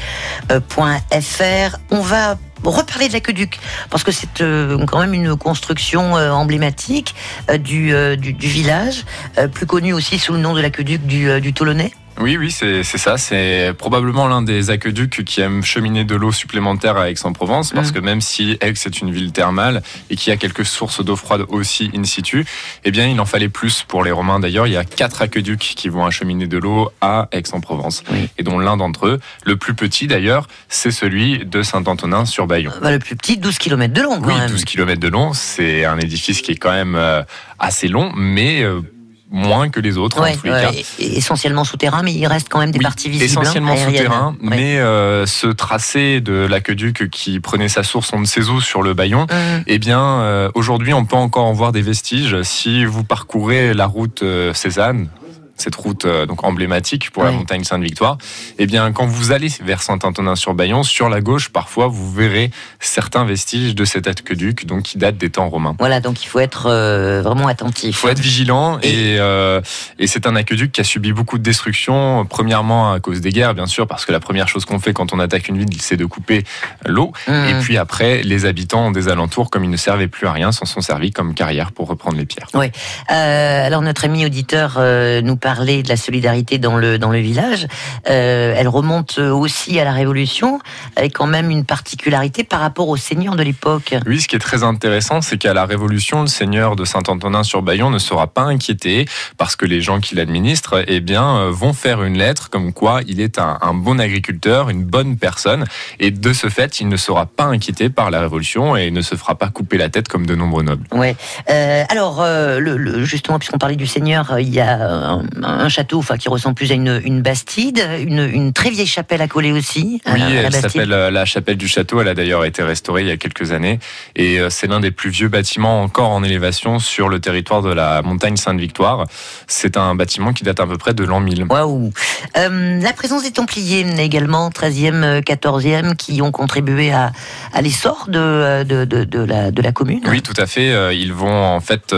On 1.91 1.99
va 1.99 2.37
reparler 2.63 3.09
de 3.09 3.13
l'aqueduc 3.13 3.59
parce 3.89 4.03
que 4.03 4.11
c'est 4.11 4.41
euh, 4.41 4.85
quand 4.85 4.99
même 4.99 5.13
une 5.13 5.35
construction 5.35 6.15
euh, 6.15 6.31
emblématique 6.31 7.13
euh, 7.49 7.57
du, 7.57 7.93
euh, 7.93 8.15
village, 8.19 9.03
euh, 9.37 9.47
plus 9.47 9.65
connu 9.65 9.93
aussi 9.93 10.17
sous 10.17 10.33
le 10.33 10.39
nom 10.39 10.53
de 10.53 10.61
l'aqueduc 10.61 11.05
du, 11.05 11.29
euh, 11.29 11.39
du 11.39 11.53
Toulonnais. 11.53 11.91
Oui, 12.19 12.35
oui, 12.37 12.49
c'est 12.49 12.81
c'est 12.83 12.97
ça. 12.97 13.17
C'est 13.17 13.73
probablement 13.77 14.27
l'un 14.27 14.41
des 14.41 14.69
aqueducs 14.71 15.23
qui 15.23 15.41
aime 15.41 15.63
cheminer 15.63 16.03
de 16.03 16.15
l'eau 16.15 16.31
supplémentaire 16.31 16.97
à 16.97 17.11
Aix-en-Provence, 17.11 17.71
parce 17.73 17.89
Mm. 17.91 17.93
que 17.93 17.99
même 17.99 18.21
si 18.21 18.57
Aix 18.61 18.69
est 18.73 19.01
une 19.01 19.11
ville 19.11 19.31
thermale 19.31 19.83
et 20.09 20.15
qu'il 20.15 20.31
y 20.31 20.33
a 20.33 20.37
quelques 20.37 20.65
sources 20.65 21.03
d'eau 21.05 21.15
froide 21.15 21.43
aussi 21.49 21.91
in 21.95 22.03
situ, 22.05 22.43
eh 22.83 22.91
bien, 22.91 23.07
il 23.07 23.19
en 23.19 23.25
fallait 23.25 23.49
plus 23.49 23.83
pour 23.87 24.03
les 24.03 24.09
Romains. 24.11 24.39
D'ailleurs, 24.39 24.65
il 24.65 24.73
y 24.73 24.77
a 24.77 24.83
quatre 24.83 25.21
aqueducs 25.21 25.59
qui 25.59 25.89
vont 25.89 26.05
acheminer 26.05 26.47
de 26.47 26.57
l'eau 26.57 26.89
à 27.01 27.27
Aix-en-Provence, 27.31 28.03
Oui. 28.11 28.29
et 28.39 28.43
dont 28.43 28.57
l'un 28.57 28.77
d'entre 28.77 29.07
eux, 29.07 29.19
le 29.45 29.55
plus 29.57 29.75
petit 29.75 30.07
d'ailleurs, 30.07 30.47
c'est 30.69 30.91
celui 30.91 31.45
de 31.45 31.61
Saint-Antonin-sur-Bayon. 31.61 32.71
Bah, 32.81 32.91
le 32.91 32.99
plus 32.99 33.15
petit, 33.15 33.37
12 33.37 33.57
km 33.59 33.93
de 33.93 34.01
long 34.01 34.19
quand 34.21 34.27
Oui, 34.29 34.35
même. 34.39 34.49
12 34.49 34.65
km 34.65 34.99
de 34.99 35.07
long, 35.07 35.33
c'est 35.33 35.85
un 35.85 35.99
édifice 35.99 36.41
qui 36.41 36.51
est 36.53 36.55
quand 36.57 36.71
même 36.73 36.95
euh, 36.95 37.21
assez 37.59 37.87
long, 37.87 38.11
mais 38.15 38.63
euh, 38.63 38.81
moins 39.29 39.69
que 39.69 39.79
les 39.79 39.97
autres 39.97 40.21
Ouais, 40.21 40.31
en 40.33 40.35
tous 40.37 40.45
les 40.45 40.51
ouais, 40.53 40.61
cas. 40.61 40.71
et- 40.99 41.17
essentiellement 41.17 41.63
souterrain, 41.63 42.01
mais 42.03 42.13
il 42.13 42.25
reste 42.27 42.47
quand 42.49 42.59
même 42.59 42.71
des 42.71 42.79
Oui, 42.79 42.83
parties 42.85 43.09
visibles. 43.09 43.25
essentiellement 43.29 43.73
hein, 43.73 43.85
souterrain, 43.85 44.35
Ouais. 44.41 44.49
mais 44.57 44.79
euh, 44.79 45.25
ce 45.25 45.47
tracé 45.47 46.21
de 46.21 46.33
l'aqueduc 46.33 47.09
qui 47.11 47.39
prenait 47.39 47.67
sa 47.69 47.83
source 47.83 48.13
en 48.13 48.23
Cézot 48.25 48.61
sur 48.61 48.81
le 48.83 48.93
Bayon, 48.93 49.23
Hum. 49.29 49.63
eh 49.67 49.79
bien, 49.79 49.99
euh, 50.01 50.49
aujourd'hui, 50.55 50.93
on 50.93 51.05
peut 51.05 51.15
encore 51.17 51.45
en 51.45 51.53
voir 51.53 51.71
des 51.71 51.81
vestiges. 51.81 52.41
Si 52.43 52.85
vous 52.85 53.03
parcourez 53.03 53.73
la 53.73 53.85
route 53.85 54.23
euh, 54.23 54.53
Cézanne, 54.53 55.09
cette 55.57 55.75
route 55.75 56.05
euh, 56.05 56.25
donc 56.25 56.43
emblématique 56.43 57.11
pour 57.11 57.23
la 57.23 57.31
montagne 57.31 57.63
Sainte-Victoire. 57.63 58.17
Eh 58.57 58.65
bien, 58.65 58.91
quand 58.91 59.05
vous 59.05 59.31
allez 59.31 59.49
vers 59.61 59.81
Saint-Antonin-sur-Bayon, 59.81 60.83
sur 60.83 61.09
la 61.09 61.21
gauche, 61.21 61.49
parfois, 61.49 61.87
vous 61.87 62.11
verrez 62.11 62.51
certains 62.79 63.25
vestiges 63.25 63.75
de 63.75 63.85
cet 63.85 64.07
aqueduc, 64.07 64.65
donc 64.65 64.83
qui 64.83 64.97
date 64.97 65.17
des 65.17 65.29
temps 65.29 65.49
romains. 65.49 65.75
Voilà, 65.79 65.99
donc 65.99 66.23
il 66.23 66.27
faut 66.27 66.39
être 66.39 66.67
euh, 66.67 67.21
vraiment 67.21 67.47
attentif. 67.47 67.89
Il 67.89 67.93
faut 67.93 68.09
être 68.09 68.19
vigilant 68.19 68.79
et, 68.81 69.17
euh, 69.19 69.61
et 69.99 70.07
c'est 70.07 70.27
un 70.27 70.35
aqueduc 70.35 70.71
qui 70.71 70.81
a 70.81 70.83
subi 70.83 71.13
beaucoup 71.13 71.37
de 71.37 71.43
destruction. 71.43 72.25
Premièrement 72.25 72.91
à 72.93 72.99
cause 72.99 73.21
des 73.21 73.31
guerres, 73.31 73.53
bien 73.53 73.67
sûr, 73.67 73.87
parce 73.87 74.05
que 74.05 74.11
la 74.11 74.19
première 74.19 74.47
chose 74.47 74.65
qu'on 74.65 74.79
fait 74.79 74.93
quand 74.93 75.13
on 75.13 75.19
attaque 75.19 75.47
une 75.47 75.57
ville, 75.57 75.81
c'est 75.81 75.97
de 75.97 76.05
couper 76.05 76.43
l'eau. 76.85 77.11
Et 77.27 77.53
puis 77.61 77.77
après, 77.77 78.23
les 78.23 78.45
habitants 78.45 78.91
des 78.91 79.07
alentours, 79.07 79.49
comme 79.49 79.63
ils 79.63 79.69
ne 79.69 79.77
servaient 79.77 80.07
plus 80.07 80.27
à 80.27 80.31
rien, 80.31 80.51
s'en 80.51 80.65
sont 80.65 80.81
servis 80.81 81.11
comme 81.11 81.33
carrière 81.33 81.71
pour 81.71 81.87
reprendre 81.87 82.17
les 82.17 82.25
pierres. 82.25 82.47
Oui. 82.53 82.67
Euh, 83.11 83.65
alors 83.65 83.81
notre 83.81 84.05
ami 84.05 84.25
auditeur 84.25 84.75
euh, 84.77 85.21
nous 85.21 85.37
parlait 85.51 85.81
de 85.81 85.87
la 85.87 85.95
solidarité 85.95 86.57
dans 86.57 86.77
le 86.83 86.99
dans 86.99 87.09
le 87.17 87.19
village. 87.19 87.67
Euh, 88.09 88.59
elle 88.59 88.67
remonte 88.67 89.17
aussi 89.17 89.79
à 89.79 89.85
la 89.85 89.93
Révolution, 89.93 90.59
avec 90.97 91.13
quand 91.13 91.31
même 91.37 91.49
une 91.57 91.63
particularité 91.63 92.43
par 92.43 92.59
rapport 92.59 92.89
aux 92.89 92.97
seigneurs 92.97 93.37
de 93.37 93.43
l'époque. 93.43 93.95
Oui, 94.05 94.19
ce 94.19 94.27
qui 94.27 94.35
est 94.35 94.45
très 94.49 94.63
intéressant, 94.63 95.21
c'est 95.21 95.37
qu'à 95.37 95.53
la 95.53 95.65
Révolution, 95.65 96.17
le 96.21 96.27
seigneur 96.27 96.75
de 96.75 96.83
Saint-Antonin-sur-Bayon 96.83 97.89
ne 97.89 98.01
sera 98.09 98.27
pas 98.27 98.45
inquiété 98.55 99.05
parce 99.37 99.55
que 99.55 99.65
les 99.65 99.79
gens 99.87 99.99
qui 100.01 100.15
l'administrent, 100.15 100.83
eh 100.85 100.99
bien, 100.99 101.25
euh, 101.37 101.51
vont 101.51 101.71
faire 101.71 102.03
une 102.03 102.17
lettre 102.17 102.49
comme 102.49 102.73
quoi 102.73 102.99
il 103.07 103.21
est 103.21 103.39
un, 103.39 103.57
un 103.61 103.73
bon 103.73 104.01
agriculteur, 104.01 104.69
une 104.69 104.83
bonne 104.83 105.15
personne, 105.27 105.63
et 106.01 106.11
de 106.11 106.33
ce 106.33 106.47
fait, 106.49 106.81
il 106.81 106.89
ne 106.89 106.97
sera 106.97 107.25
pas 107.25 107.45
inquiété 107.45 107.89
par 107.89 108.11
la 108.11 108.19
Révolution 108.19 108.75
et 108.75 108.91
ne 108.91 109.01
se 109.01 109.15
fera 109.15 109.35
pas 109.35 109.47
couper 109.47 109.77
la 109.77 109.87
tête 109.87 110.07
comme 110.09 110.25
de 110.25 110.35
nombreux 110.35 110.63
nobles. 110.63 110.87
Ouais. 110.91 111.15
Euh, 111.49 111.83
alors, 111.89 112.21
euh, 112.21 112.59
le, 112.59 112.75
le- 112.75 113.05
justement, 113.05 113.39
puisqu'on 113.39 113.59
parlait 113.65 113.77
du 113.85 113.87
Seigneur, 113.87 114.39
il 114.39 114.53
y 114.53 114.59
a 114.59 115.19
un, 115.43 115.69
château, 115.69 115.99
enfin, 115.99 116.17
qui 116.17 116.29
ressemble 116.29 116.55
plus 116.55 116.71
à 116.71 116.75
une, 116.75 117.01
une 117.03 117.21
bastide, 117.21 117.81
une, 117.99 118.19
une 118.19 118.53
très 118.53 118.69
vieille 118.69 118.87
chapelle 118.87 119.21
à 119.21 119.27
coller 119.27 119.51
aussi. 119.51 120.01
à 120.05 120.13
Oui, 120.13 120.21
à 120.21 120.29
la 120.29 120.41
elle 120.47 120.53
s'appelle 120.53 120.93
euh, 120.93 121.11
la 121.11 121.25
chapelle 121.25 121.57
du 121.57 121.67
château. 121.67 122.01
Elle 122.01 122.07
a 122.07 122.13
d'ailleurs 122.13 122.45
été 122.45 122.63
restaurée 122.63 123.01
il 123.01 123.07
y 123.07 123.11
a 123.11 123.17
quelques 123.17 123.51
années. 123.51 123.79
Et 124.15 124.39
euh, 124.39 124.49
c'est 124.49 124.67
l'un 124.67 124.79
des 124.79 124.91
plus 124.91 125.09
vieux 125.09 125.27
bâtiments 125.27 125.81
encore 125.81 126.09
en 126.09 126.23
élévation 126.23 126.79
sur 126.79 127.09
le 127.09 127.19
territoire 127.19 127.61
de 127.61 127.71
la 127.71 128.01
montagne 128.01 128.37
Sainte-Victoire. 128.37 129.05
C'est 129.47 129.77
un 129.77 129.95
bâtiment 129.95 130.33
qui 130.33 130.43
date 130.43 130.59
à 130.59 130.67
peu 130.67 130.77
près 130.77 130.93
de 130.93 131.03
l'an 131.03 131.19
1000. 131.19 131.45
Waouh 131.49 131.91
Euh, 132.37 132.79
La 132.81 132.93
présence 132.93 133.23
des 133.23 133.31
Templiers 133.31 133.85
également, 133.99 134.49
13e, 134.49 135.03
euh, 135.03 135.21
14e, 135.21 135.95
qui 135.95 136.21
ont 136.21 136.31
contribué 136.31 136.91
à, 136.91 137.11
à 137.53 137.61
l'essor 137.61 138.05
de, 138.07 138.63
de, 138.63 138.85
de, 138.85 139.03
de 139.03 139.19
la, 139.19 139.51
de 139.51 139.61
la 139.61 139.71
commune. 139.71 140.01
Oui, 140.07 140.21
tout 140.21 140.33
à 140.37 140.45
fait. 140.45 140.95
Ils 140.95 141.13
vont 141.13 141.43
en 141.43 141.59
fait 141.59 141.95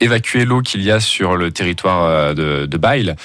évacuer 0.00 0.44
l'eau 0.44 0.60
qu'il 0.62 0.82
y 0.82 0.90
a 0.90 1.00
sur 1.00 1.36
le 1.36 1.50
territoire 1.50 2.34
de, 2.34 2.66
de 2.66 2.76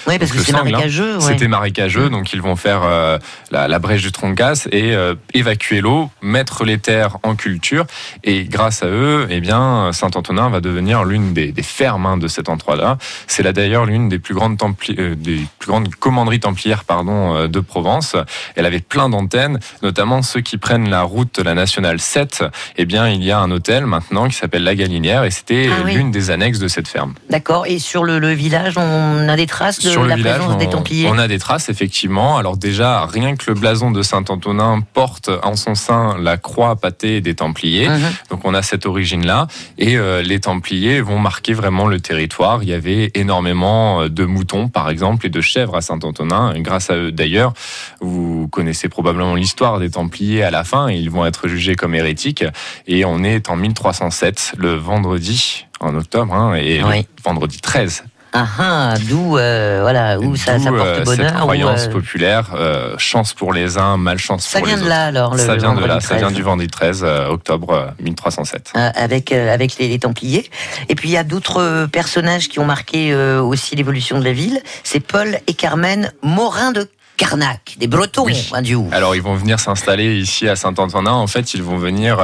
Oui, 0.08 0.18
parce 0.20 0.32
que 0.32 0.40
c'est 0.40 0.54
hein. 0.54 0.64
marécageux. 0.64 1.16
ouais. 1.18 1.22
C'était 1.22 1.48
marécageux, 1.48 2.10
donc 2.10 2.32
ils 2.34 2.42
vont 2.42 2.56
faire 2.56 2.82
euh, 2.84 3.18
la, 3.52 3.68
la 3.68 3.80
brèche 3.80 4.02
du 4.04 4.12
Troncas 4.12 4.68
et 4.72 4.94
euh, 4.96 5.16
évacuer 5.34 5.82
l'eau, 5.82 6.10
mettre 6.22 6.64
les 6.64 6.78
terres 6.78 7.18
en 7.24 7.36
culture. 7.36 7.86
Et 8.24 8.44
grâce 8.46 8.84
à 8.84 8.88
eux, 8.88 9.28
eh 9.30 9.40
bien, 9.42 9.92
Saint-Antonin 9.94 10.50
va 10.50 10.62
devenir 10.62 11.04
l'une 11.04 11.34
des, 11.34 11.52
des 11.52 11.64
fermes 11.64 12.06
hein, 12.06 12.18
de 12.18 12.28
cet 12.28 12.50
endroit-là. 12.50 12.98
C'est 13.28 13.44
là 13.44 13.52
d'ailleurs 13.54 13.86
l'une 13.86 14.10
des 14.10 14.20
plus 14.20 14.36
grandes 14.36 14.58
templi- 14.58 14.96
euh, 15.00 15.16
des 15.16 15.42
plus 15.60 15.68
grandes 15.70 15.94
commanderies 15.96 16.40
templières 16.40 16.84
pardon 16.84 17.48
de 17.48 17.60
Provence. 17.60 18.16
Elle 18.56 18.66
avait 18.66 18.80
plein 18.80 19.10
d'antennes, 19.10 19.60
notamment 19.82 20.22
ceux 20.22 20.42
qui 20.42 20.58
prennent 20.58 20.90
la 20.90 21.02
route 21.02 21.36
de 21.40 21.44
la 21.44 21.54
nationale 21.56 22.00
7. 22.00 22.44
Eh 22.78 22.86
bien, 22.86 23.08
il 23.10 23.24
y 23.24 23.32
a 23.32 23.40
un 23.40 23.50
hôtel 23.52 23.86
maintenant 23.86 24.28
qui 24.28 24.36
s'appelle 24.36 24.64
La 24.64 24.76
Galinière 24.76 25.24
et 25.24 25.32
c'était 25.32 25.70
Ah 25.72 25.82
oui. 25.84 25.96
l'une 25.96 26.12
des 26.12 26.30
annexes 26.30 26.60
de 26.60 26.68
cette 26.68 26.88
ferme. 26.88 27.14
D'accord. 27.30 27.66
Et 27.66 27.80
sur 27.80 28.04
le, 28.04 28.20
le 28.20 28.32
village, 28.34 28.78
on 28.78 29.28
a 29.28 29.36
des 29.36 29.47
traces 29.48 29.80
de 29.80 29.90
Sur 29.90 30.06
la 30.06 30.16
village, 30.16 30.38
présence 30.38 30.54
on, 30.54 30.58
des 30.58 30.70
Templiers. 30.70 31.10
on 31.10 31.18
a 31.18 31.28
des 31.28 31.40
traces, 31.40 31.70
effectivement. 31.70 32.38
Alors 32.38 32.56
déjà, 32.58 33.06
rien 33.06 33.36
que 33.36 33.46
le 33.52 33.60
blason 33.60 33.90
de 33.92 34.04
Saint-Antonin 34.04 34.82
porte 34.94 35.30
en 35.44 35.56
son 35.56 35.74
sein 35.74 36.18
la 36.20 36.38
croix 36.38 36.76
pâtée 36.76 37.22
des 37.22 37.34
Templiers. 37.36 37.90
Mhm. 37.90 38.00
Donc 38.30 38.42
on 38.46 38.54
a 38.54 38.62
cette 38.62 38.86
origine-là. 38.86 39.48
Et 39.78 39.98
euh, 39.98 40.22
les 40.22 40.40
Templiers 40.40 41.02
vont 41.02 41.18
marquer 41.20 41.54
vraiment 41.54 41.88
le 41.88 42.00
territoire. 42.00 42.62
Il 42.64 42.70
y 42.70 42.74
avait 42.74 43.12
énormément 43.16 44.02
euh, 44.02 44.10
de 44.10 44.26
moutons, 44.26 44.68
par 44.68 44.90
exemple, 44.90 45.26
et 45.26 45.30
de 45.30 45.42
chèvres 45.42 45.76
à 45.76 45.82
Saint-Antonin. 45.82 46.54
Grâce 46.60 46.90
à 46.90 46.96
eux, 46.96 47.12
d'ailleurs, 47.12 47.54
vous 48.02 48.48
connaissez 48.50 48.90
probablement 48.90 49.36
l'histoire 49.36 49.80
des 49.80 49.90
Templiers 49.92 50.44
à 50.44 50.52
la 50.52 50.64
fin. 50.64 50.90
Ils 50.90 51.10
vont 51.10 51.26
être 51.26 51.48
jugés 51.48 51.76
comme 51.76 51.96
hérétiques. 51.96 52.44
Et 52.88 53.06
on 53.06 53.24
est 53.24 53.50
en 53.50 53.56
1307, 53.56 54.54
le 54.58 54.76
vendredi, 54.76 55.66
en 55.80 55.96
octobre, 55.96 56.34
hein, 56.34 56.56
et 56.56 56.84
Oui. 56.84 57.06
vendredi 57.24 57.60
13 57.60 58.04
Ah 58.34 58.46
ah, 58.60 58.94
d'où 59.10 59.38
euh, 59.38 59.80
voilà, 59.82 60.20
où 60.20 60.36
ça, 60.36 60.60
ça 60.60 60.70
porte 60.72 60.82
euh, 60.88 61.04
bonheur. 61.04 61.30
Cette 61.30 61.38
croyance 61.40 61.86
euh, 61.86 61.90
populaire, 61.92 62.50
euh, 62.56 62.96
chance 62.98 63.34
pour 63.34 63.54
les 63.54 63.78
uns, 63.78 63.98
malchance 63.98 64.46
ça 64.46 64.60
pour 64.60 64.68
vient 64.68 64.76
les 64.76 64.82
de 64.82 64.86
autres. 64.88 64.96
là 64.96 65.06
alors. 65.06 65.34
Le, 65.36 65.40
ça 65.40 65.56
vient 65.56 65.74
de 65.74 65.84
là, 65.86 66.00
ça 66.02 66.10
13. 66.10 66.20
vient 66.20 66.32
du 66.32 66.42
vendredi 66.44 66.70
13 66.70 67.04
euh, 67.04 67.28
octobre 67.28 67.72
euh, 67.72 67.88
1307. 68.04 68.74
Euh, 68.76 68.90
avec 68.96 69.32
avec 69.32 69.78
les, 69.78 69.88
les 69.88 70.00
Templiers. 70.00 70.50
Et 70.90 70.96
puis 70.96 71.10
il 71.10 71.14
y 71.14 71.18
a 71.18 71.24
d'autres 71.24 71.88
personnages 71.92 72.50
qui 72.50 72.60
ont 72.60 72.66
marqué 72.66 73.16
aussi 73.16 73.76
l'évolution 73.76 74.20
de 74.20 74.24
la 74.26 74.34
ville. 74.34 74.62
C'est 74.84 75.00
Paul 75.00 75.40
et 75.48 75.54
Carmen 75.54 76.12
Morin 76.22 76.72
de 76.72 76.90
Carnac, 77.16 77.76
des 77.80 77.88
Bretons, 77.88 78.26
Oui. 78.26 78.48
hein, 78.54 78.62
du 78.62 78.76
haut. 78.76 78.88
Alors 78.92 79.16
ils 79.16 79.22
vont 79.24 79.36
venir 79.36 79.60
s'installer 79.60 80.20
ici 80.20 80.48
à 80.48 80.56
Saint-Antonin. 80.56 81.12
En 81.14 81.26
fait, 81.28 81.54
ils 81.56 81.64
vont 81.64 81.78
venir 81.78 82.20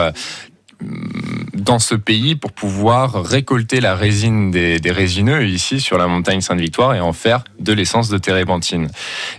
dans 1.54 1.80
ce 1.80 1.96
pays 1.96 2.36
pour 2.36 2.52
pouvoir 2.52 3.24
récolter 3.24 3.80
la 3.80 3.96
résine 3.96 4.52
des, 4.52 4.80
des 4.80 4.92
résineux 4.92 5.46
ici 5.46 5.80
sur 5.80 5.98
la 5.98 6.08
montagne 6.08 6.42
Sainte-Victoire 6.42 6.94
et 6.96 7.00
en 7.00 7.14
faire 7.14 7.44
de 7.60 7.74
l'essence 7.74 8.10
de 8.10 8.18
térébenthine. 8.18 8.90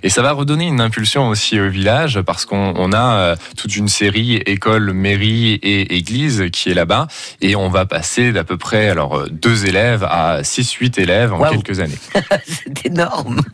Et 0.02 0.08
ça 0.08 0.22
va 0.22 0.32
redonner 0.32 0.66
une 0.66 0.80
impulsion 0.80 1.28
aussi 1.28 1.60
au 1.60 1.68
village 1.68 2.20
parce 2.22 2.46
qu'on 2.46 2.74
on 2.76 2.92
a 2.92 3.14
euh, 3.14 3.36
toute 3.56 3.76
une 3.76 3.88
série 3.88 4.36
école, 4.46 4.92
mairie 4.92 5.54
et 5.54 5.96
église 5.96 6.44
qui 6.52 6.70
est 6.70 6.74
là-bas 6.74 7.08
et 7.40 7.56
on 7.56 7.68
va 7.68 7.84
passer 7.84 8.32
d'à 8.32 8.44
peu 8.44 8.56
près 8.56 8.88
alors 8.88 9.18
euh, 9.18 9.28
deux 9.30 9.66
élèves 9.66 10.04
à 10.04 10.42
6-8 10.42 11.00
élèves 11.00 11.32
en 11.32 11.50
quelques 11.50 11.80
années. 11.80 11.98
C'est 12.46 12.86
énorme. 12.86 13.40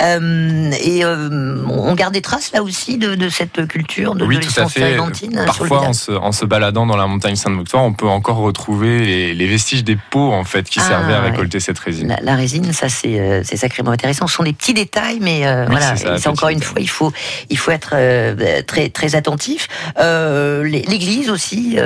Euh, 0.00 0.70
et 0.80 1.04
euh, 1.04 1.64
on 1.66 1.92
garde 1.94 2.14
des 2.14 2.22
traces 2.22 2.52
là 2.52 2.62
aussi 2.62 2.98
de, 2.98 3.16
de 3.16 3.28
cette 3.28 3.66
culture 3.66 4.14
de, 4.14 4.24
Oui, 4.24 4.36
de 4.38 4.44
tout 4.44 4.60
à 4.60 4.68
fait. 4.68 4.96
Parfois, 5.44 5.80
en 5.80 5.92
se, 5.92 6.12
en 6.12 6.30
se 6.30 6.44
baladant 6.44 6.86
dans 6.86 6.96
la 7.02 7.06
montagne 7.06 7.36
Sainte-Victoire, 7.36 7.82
on 7.84 7.92
peut 7.92 8.06
encore 8.08 8.36
retrouver 8.38 8.98
les, 9.00 9.34
les 9.34 9.46
vestiges 9.46 9.84
des 9.84 9.96
pots 10.10 10.32
en 10.32 10.44
fait 10.44 10.68
qui 10.68 10.80
Ah, 10.80 10.88
servaient 10.88 11.14
à 11.14 11.22
ouais. 11.22 11.30
récolter 11.30 11.60
cette 11.60 11.78
résine. 11.78 12.08
La, 12.08 12.20
la 12.20 12.36
résine, 12.36 12.72
ça 12.72 12.88
c'est 12.88 13.18
euh, 13.20 13.42
c'est 13.44 13.56
sacrément 13.56 13.90
intéressant. 13.90 14.26
Ce 14.26 14.34
sont 14.34 14.42
des 14.42 14.52
petits 14.52 14.74
détails, 14.74 15.18
mais 15.20 15.46
euh, 15.46 15.64
Oui, 15.68 15.76
voilà. 15.78 15.96
c'est 15.96 16.26
encore 16.28 16.48
une 16.50 16.62
fois, 16.62 16.80
il 16.80 16.88
faut 16.88 17.12
il 17.50 17.58
faut 17.58 17.70
être 17.70 17.90
euh, 17.94 18.62
très 18.66 18.88
très 18.90 19.14
attentif. 19.14 19.68
L'é- 19.98 20.84
L'église 20.88 21.30
aussi 21.30 21.76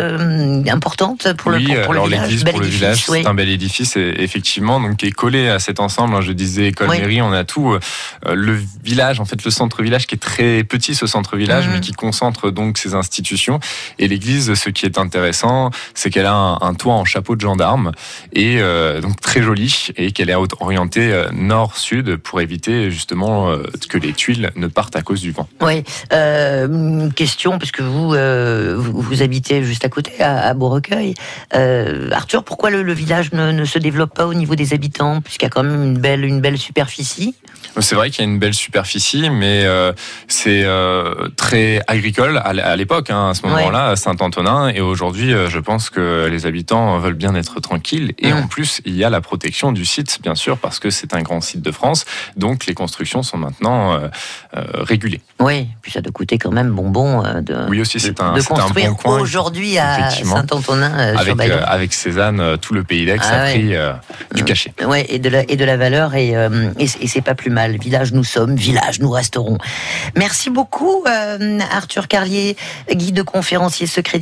importante 0.71 1.33
pour 1.35 1.51
le 1.51 1.59
oui, 1.59 1.67
pour, 1.67 1.83
pour 1.83 1.93
alors 1.93 2.05
le 2.07 2.11
village. 2.11 2.29
l'église 2.31 2.45
pour 2.45 2.61
le 2.61 2.67
village, 2.67 3.05
c'est 3.07 3.27
un 3.27 3.35
bel 3.35 3.49
édifice 3.49 3.97
et- 3.97 4.15
effectivement, 4.19 4.81
donc 4.81 4.97
qui 4.97 5.07
est 5.07 5.11
collé 5.13 5.49
à 5.49 5.59
cet 5.59 5.81
ensemble. 5.81 6.15
hein, 6.15 6.21
je 6.21 6.33
disais 6.33 6.69
école 6.69 6.89
Oui. 6.91 6.99
mairie, 6.99 7.23
on 7.23 7.33
a 7.33 7.45
tout. 7.45 7.77
Le 8.31 8.59
village, 8.85 9.21
en 9.21 9.25
fait, 9.25 9.45
le 9.45 9.51
centre-village 9.51 10.07
qui 10.07 10.15
est 10.15 10.19
très 10.19 10.65
petit, 10.65 10.95
ce 10.95 11.07
centre-village, 11.07 11.67
Mhm. 11.67 11.75
mais 11.75 11.81
qui 11.81 11.93
concentre 11.93 12.51
donc 12.51 12.79
ces 12.79 12.95
institutions. 12.95 13.61
Et 13.99 14.09
l'église, 14.09 14.55
ce 14.55 14.71
qui 14.71 14.87
est 14.87 14.92
intéressant, 14.99 15.71
c'est 15.95 16.11
qu'elle 16.11 16.27
a 16.27 16.35
un, 16.35 16.59
un 16.61 16.75
toit 16.75 16.95
en 16.95 17.05
chapeau 17.05 17.37
de 17.37 17.41
gendarme 17.41 17.93
et 18.33 18.59
euh, 18.61 19.01
donc 19.01 19.21
très 19.21 19.43
joli 19.43 19.89
et 19.97 20.13
qu'elle 20.13 20.31
est 20.31 20.37
orientée 20.61 21.13
euh, 21.13 21.29
nord-sud 21.33 22.17
pour 22.17 22.41
éviter 22.41 22.91
justement 22.91 23.49
euh, 23.49 23.63
que 23.89 23.99
les 23.99 24.13
tuiles 24.13 24.51
ne 24.57 24.67
partent 24.67 24.97
à 24.97 25.03
cause 25.03 25.21
du 25.21 25.33
vent. 25.33 25.49
Oui. 25.61 25.85
Une 26.13 27.13
question, 27.15 27.59
puisque 27.59 27.81
vous, 27.81 28.15
euh, 28.15 28.75
vous, 28.77 29.01
vous 29.01 29.23
habitez 29.23 29.63
juste 29.65 29.85
à 29.85 29.89
côté, 29.89 30.21
à, 30.21 30.49
à 30.49 30.55
Beaurecueil. 30.55 31.15
Arthur, 32.13 32.45
pourquoi 32.45 32.71
le, 32.71 32.83
le 32.83 32.93
village 32.93 33.33
ne, 33.33 33.53
ne 33.53 33.65
se 33.65 33.79
développe 33.79 34.15
pas 34.15 34.27
au 34.27 34.35
niveau 34.35 34.55
des 34.55 34.75
habitants, 34.75 35.21
puisqu'il 35.21 35.47
y 35.47 35.47
a 35.47 35.51
quand 35.51 35.63
même 35.63 35.83
une 35.83 35.99
belle, 35.99 36.25
une 36.25 36.41
belle 36.41 36.59
superficie? 36.59 37.35
C'est 37.81 37.95
vrai 37.95 38.11
qu'il 38.11 38.25
y 38.25 38.29
a 38.29 38.31
une 38.31 38.39
belle 38.39 38.53
superficie, 38.53 39.31
mais 39.31 39.65
c'est 40.29 40.67
très 41.37 41.81
agricole 41.87 42.37
à 42.45 42.77
l'époque, 42.77 43.09
hein, 43.11 43.31
à 43.31 43.35
ce 43.35 43.47
moment-là, 43.47 43.89
à 43.89 43.97
Saint-Antonin. 43.97 44.69
Et 44.69 44.82
aujourd'hui, 44.83 45.33
euh, 45.33 45.49
je 45.49 45.59
pense 45.59 45.91
que 45.91 46.29
les 46.31 46.47
habitants 46.47 46.99
veulent 46.99 47.15
bien 47.15 47.35
être 47.35 47.61
tranquilles. 47.61 48.13
Et 48.19 48.33
en 48.33 48.47
plus, 48.47 48.81
il 48.85 48.95
y 48.97 49.05
a 49.05 49.11
la 49.11 49.21
protection 49.21 49.73
du 49.73 49.85
site, 49.85 50.19
bien 50.23 50.35
sûr, 50.35 50.59
parce 50.59 50.79
que 50.79 50.91
c'est 50.91 51.15
un 51.15 51.23
grand 51.23 51.41
site 51.41 51.63
de 51.63 51.71
France. 51.71 52.05
Donc, 52.37 52.67
les 52.67 52.75
constructions 52.75 53.23
sont 53.23 53.39
maintenant 53.39 53.95
euh, 53.95 54.09
euh, 54.57 54.63
régulées. 54.75 55.21
Oui, 55.41 55.69
puis 55.83 55.93
ça 55.93 56.01
doit 56.01 56.13
coûter 56.13 56.39
quand 56.39 56.51
même 56.51 56.71
bonbon 56.71 57.25
euh, 57.25 57.41
de, 57.41 57.57
Oui, 57.69 57.81
aussi, 57.81 58.01
c'est 58.01 58.21
un, 58.21 58.33
de 58.35 58.41
c'est 58.41 58.53
un 58.53 58.57
construire 58.57 58.91
bon 58.91 58.97
coin. 58.97 59.21
aujourd'hui 59.21 59.79
à. 59.79 60.11
Saint-Antonin 60.11 60.93
Avec, 61.17 61.41
avec 61.51 61.93
Cézanne, 61.93 62.59
tout 62.59 62.75
le 62.75 62.85
pays 62.85 63.05
d'Aix 63.05 63.19
Ah 63.21 63.43
a 63.43 63.45
ouais. 63.45 63.53
pris 63.53 64.37
du 64.37 64.45
cachet. 64.45 64.73
Ouais, 64.87 65.07
et 65.09 65.19
de 65.19 65.29
la, 65.29 65.43
et 65.51 65.57
de 65.57 65.65
la 65.65 65.77
valeur, 65.77 66.15
et, 66.15 66.35
c'est 66.87 67.23
pas 67.23 67.35
plus 67.35 67.51
mal. 67.51 67.77
Village 67.79 68.13
nous 68.13 68.25
sommes, 68.25 68.57
village 68.57 69.01
nous 69.01 69.11
resterons. 69.11 69.59
Merci 70.17 70.51
beaucoup, 70.51 71.05
Arthur 71.73 72.09
Carlier, 72.09 72.57
guide 72.91 73.15
de 73.15 73.23
conférencier 73.23 73.87
secret 73.87 74.19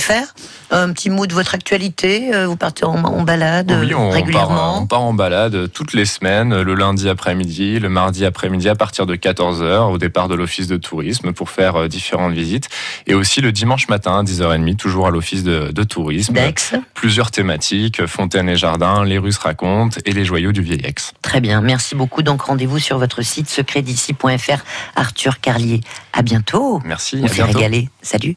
d'ici.fr. 0.00 0.34
Un 0.72 0.92
petit 0.92 1.10
mot 1.10 1.26
de 1.26 1.34
votre 1.34 1.54
actualité, 1.54 2.32
euh, 2.32 2.46
vous 2.46 2.56
partez 2.56 2.84
en, 2.84 3.02
en 3.02 3.22
balade 3.22 3.76
Oui, 3.80 3.92
on 3.92 4.04
part, 4.04 4.12
régulièrement 4.12 4.78
on 4.82 4.86
part 4.86 5.00
en 5.00 5.12
balade 5.12 5.72
toutes 5.72 5.94
les 5.94 6.04
semaines, 6.04 6.62
le 6.62 6.74
lundi 6.74 7.08
après-midi, 7.08 7.80
le 7.80 7.88
mardi 7.88 8.24
après-midi 8.24 8.68
à 8.68 8.76
partir 8.76 9.04
de 9.04 9.16
14h 9.16 9.90
au 9.90 9.98
départ 9.98 10.28
de 10.28 10.36
l'office 10.36 10.68
de 10.68 10.76
tourisme 10.76 11.32
pour 11.32 11.50
faire 11.50 11.74
euh, 11.76 11.88
différentes 11.88 12.34
visites. 12.34 12.68
Et 13.08 13.14
aussi 13.14 13.40
le 13.40 13.50
dimanche 13.50 13.88
matin 13.88 14.20
à 14.20 14.22
10h30, 14.22 14.76
toujours 14.76 15.08
à 15.08 15.10
l'office 15.10 15.42
de, 15.42 15.72
de 15.72 15.82
tourisme. 15.82 16.34
d'Aix. 16.34 16.54
Plusieurs 16.94 17.32
thématiques, 17.32 18.06
fontaines 18.06 18.48
et 18.48 18.56
jardins, 18.56 19.04
les 19.04 19.18
Russes 19.18 19.38
racontent 19.38 19.98
et 20.04 20.12
les 20.12 20.24
joyaux 20.24 20.52
du 20.52 20.62
vieil 20.62 20.80
Aix. 20.84 20.94
Très 21.20 21.40
bien, 21.40 21.60
merci 21.60 21.96
beaucoup. 21.96 22.22
Donc 22.22 22.42
rendez-vous 22.42 22.78
sur 22.78 22.98
votre 22.98 23.22
site 23.22 23.48
secretd'ici.fr, 23.48 24.58
Arthur 24.94 25.40
Carlier. 25.40 25.80
À 26.12 26.22
bientôt. 26.22 26.80
Merci, 26.84 27.20
On 27.22 27.28
s'est 27.28 27.42
régalé. 27.42 27.88
Salut. 28.02 28.36